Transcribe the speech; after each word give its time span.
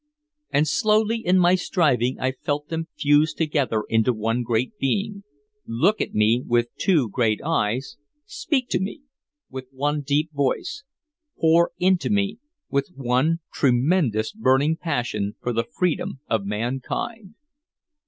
And 0.49 0.67
slowly 0.67 1.17
in 1.19 1.37
my 1.37 1.53
striving 1.53 2.19
I 2.19 2.31
felt 2.31 2.69
them 2.69 2.87
fuse 2.97 3.35
together 3.35 3.83
into 3.87 4.13
one 4.13 4.41
great 4.41 4.75
being, 4.79 5.23
look 5.67 6.01
at 6.01 6.15
me 6.15 6.41
with 6.43 6.75
two 6.75 7.07
great 7.11 7.39
eyes, 7.45 7.97
speak 8.25 8.67
to 8.69 8.79
me 8.79 9.03
with 9.51 9.67
one 9.71 10.01
deep 10.01 10.31
voice, 10.33 10.83
pour 11.39 11.71
into 11.77 12.09
me 12.09 12.39
with 12.67 12.89
one 12.95 13.41
tremendous 13.53 14.31
burning 14.31 14.75
passion 14.75 15.35
for 15.39 15.53
the 15.53 15.67
freedom 15.77 16.19
of 16.27 16.45
mankind. 16.47 17.35